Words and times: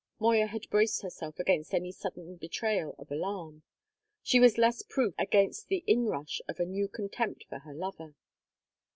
Moya 0.17 0.47
had 0.47 0.67
braced 0.71 1.03
herself 1.03 1.37
against 1.37 1.75
any 1.75 1.91
sudden 1.91 2.35
betrayal 2.35 2.95
of 2.97 3.11
alarm; 3.11 3.61
she 4.23 4.39
was 4.39 4.57
less 4.57 4.81
proof 4.81 5.13
against 5.19 5.67
the 5.67 5.83
inrush 5.85 6.41
of 6.49 6.59
a 6.59 6.65
new 6.65 6.87
contempt 6.87 7.45
for 7.49 7.59
her 7.59 7.73
lover. 7.75 8.15